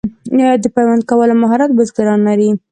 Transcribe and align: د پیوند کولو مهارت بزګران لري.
د 0.63 0.65
پیوند 0.75 1.01
کولو 1.09 1.33
مهارت 1.43 1.69
بزګران 1.77 2.19
لري. 2.27 2.49